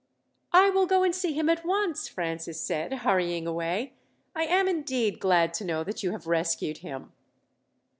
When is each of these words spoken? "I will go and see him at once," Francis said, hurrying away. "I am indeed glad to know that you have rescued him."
"I 0.51 0.71
will 0.71 0.87
go 0.87 1.03
and 1.03 1.13
see 1.13 1.33
him 1.33 1.47
at 1.47 1.63
once," 1.63 2.07
Francis 2.07 2.59
said, 2.59 2.91
hurrying 2.91 3.45
away. 3.45 3.93
"I 4.35 4.45
am 4.45 4.67
indeed 4.67 5.19
glad 5.19 5.53
to 5.53 5.63
know 5.63 5.83
that 5.83 6.01
you 6.01 6.09
have 6.11 6.25
rescued 6.25 6.79
him." 6.79 7.11